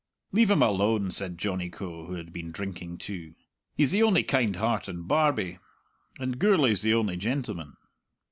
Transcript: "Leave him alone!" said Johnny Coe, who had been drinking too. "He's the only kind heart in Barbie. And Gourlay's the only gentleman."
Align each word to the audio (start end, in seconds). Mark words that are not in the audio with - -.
"Leave 0.31 0.49
him 0.49 0.63
alone!" 0.63 1.11
said 1.11 1.37
Johnny 1.37 1.69
Coe, 1.69 2.07
who 2.07 2.13
had 2.13 2.33
been 2.33 2.51
drinking 2.51 2.97
too. 2.97 3.35
"He's 3.75 3.91
the 3.91 4.01
only 4.01 4.23
kind 4.23 4.55
heart 4.55 4.89
in 4.89 5.03
Barbie. 5.03 5.59
And 6.19 6.39
Gourlay's 6.39 6.81
the 6.81 6.95
only 6.95 7.17
gentleman." 7.17 7.77